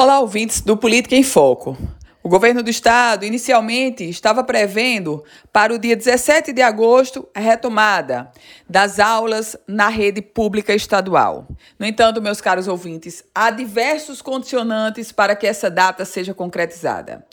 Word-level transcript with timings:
Olá, 0.00 0.20
ouvintes 0.20 0.60
do 0.60 0.76
Política 0.76 1.16
em 1.16 1.24
Foco. 1.24 1.76
O 2.22 2.28
governo 2.28 2.62
do 2.62 2.70
estado 2.70 3.24
inicialmente 3.24 4.08
estava 4.08 4.44
prevendo 4.44 5.24
para 5.52 5.74
o 5.74 5.78
dia 5.78 5.96
17 5.96 6.52
de 6.52 6.62
agosto 6.62 7.28
a 7.34 7.40
retomada 7.40 8.30
das 8.68 9.00
aulas 9.00 9.56
na 9.66 9.88
rede 9.88 10.22
pública 10.22 10.72
estadual. 10.72 11.48
No 11.76 11.84
entanto, 11.84 12.22
meus 12.22 12.40
caros 12.40 12.68
ouvintes, 12.68 13.24
há 13.34 13.50
diversos 13.50 14.22
condicionantes 14.22 15.10
para 15.10 15.34
que 15.34 15.48
essa 15.48 15.68
data 15.68 16.04
seja 16.04 16.32
concretizada. 16.32 17.26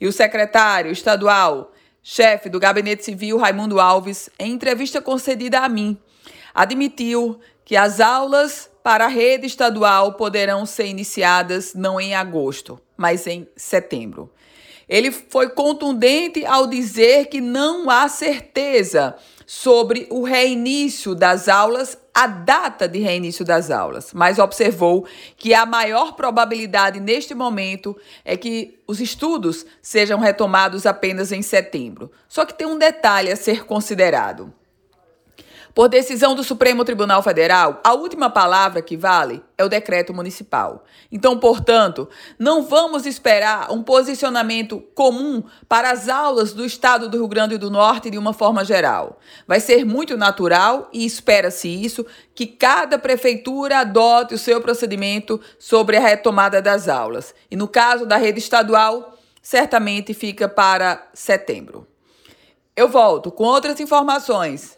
E 0.00 0.08
o 0.08 0.12
secretário 0.12 0.90
estadual, 0.90 1.70
chefe 2.02 2.48
do 2.48 2.58
Gabinete 2.58 3.04
Civil, 3.04 3.36
Raimundo 3.38 3.78
Alves, 3.78 4.28
em 4.40 4.50
entrevista 4.50 5.00
concedida 5.00 5.60
a 5.60 5.68
mim, 5.68 5.96
admitiu 6.54 7.38
que 7.64 7.76
as 7.76 8.00
aulas 8.00 8.70
para 8.82 9.04
a 9.04 9.08
rede 9.08 9.46
estadual 9.46 10.14
poderão 10.14 10.64
ser 10.64 10.86
iniciadas 10.86 11.74
não 11.74 12.00
em 12.00 12.14
agosto, 12.14 12.80
mas 12.96 13.26
em 13.26 13.46
setembro. 13.56 14.30
Ele 14.88 15.10
foi 15.12 15.50
contundente 15.50 16.46
ao 16.46 16.66
dizer 16.66 17.26
que 17.26 17.40
não 17.40 17.90
há 17.90 18.08
certeza 18.08 19.14
sobre 19.46 20.06
o 20.10 20.22
reinício 20.22 21.14
das 21.14 21.48
aulas, 21.48 21.98
a 22.14 22.26
data 22.26 22.88
de 22.88 22.98
reinício 22.98 23.44
das 23.44 23.70
aulas, 23.70 24.12
mas 24.14 24.38
observou 24.38 25.06
que 25.36 25.52
a 25.52 25.66
maior 25.66 26.16
probabilidade 26.16 27.00
neste 27.00 27.34
momento 27.34 27.96
é 28.24 28.36
que 28.36 28.78
os 28.86 29.00
estudos 29.00 29.66
sejam 29.82 30.18
retomados 30.18 30.86
apenas 30.86 31.32
em 31.32 31.42
setembro. 31.42 32.10
Só 32.26 32.46
que 32.46 32.54
tem 32.54 32.66
um 32.66 32.78
detalhe 32.78 33.30
a 33.30 33.36
ser 33.36 33.64
considerado. 33.64 34.52
Por 35.78 35.88
decisão 35.88 36.34
do 36.34 36.42
Supremo 36.42 36.84
Tribunal 36.84 37.22
Federal, 37.22 37.80
a 37.84 37.94
última 37.94 38.28
palavra 38.28 38.82
que 38.82 38.96
vale 38.96 39.40
é 39.56 39.64
o 39.64 39.68
decreto 39.68 40.12
municipal. 40.12 40.82
Então, 41.12 41.38
portanto, 41.38 42.08
não 42.36 42.64
vamos 42.64 43.06
esperar 43.06 43.70
um 43.70 43.80
posicionamento 43.80 44.80
comum 44.92 45.40
para 45.68 45.92
as 45.92 46.08
aulas 46.08 46.52
do 46.52 46.64
estado 46.64 47.08
do 47.08 47.18
Rio 47.18 47.28
Grande 47.28 47.56
do 47.56 47.70
Norte 47.70 48.10
de 48.10 48.18
uma 48.18 48.32
forma 48.32 48.64
geral. 48.64 49.20
Vai 49.46 49.60
ser 49.60 49.84
muito 49.84 50.16
natural 50.16 50.88
e 50.92 51.06
espera-se 51.06 51.68
isso 51.68 52.04
que 52.34 52.44
cada 52.44 52.98
prefeitura 52.98 53.78
adote 53.78 54.34
o 54.34 54.38
seu 54.38 54.60
procedimento 54.60 55.40
sobre 55.60 55.96
a 55.96 56.00
retomada 56.00 56.60
das 56.60 56.88
aulas. 56.88 57.32
E 57.48 57.54
no 57.54 57.68
caso 57.68 58.04
da 58.04 58.16
rede 58.16 58.40
estadual, 58.40 59.16
certamente 59.40 60.12
fica 60.12 60.48
para 60.48 61.06
setembro. 61.14 61.86
Eu 62.74 62.88
volto 62.88 63.30
com 63.30 63.44
outras 63.44 63.78
informações 63.78 64.77